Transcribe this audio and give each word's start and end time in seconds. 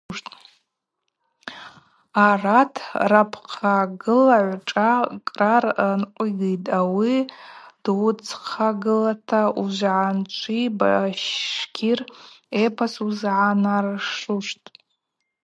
Ауат 2.27 2.73
рапхъагылагӏв 3.11 4.63
шӏа 4.69 4.91
кърар 5.27 5.65
нкъвигитӏ, 6.01 6.71
ауи 6.79 7.15
дуыцхъагылата 7.83 9.41
уыжвгӏанчӏви 9.59 10.61
башкир 10.79 11.99
эпос 12.63 12.93
узыгӏаныршуштӏ. 13.05 14.67